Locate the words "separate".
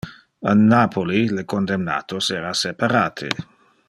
2.65-3.31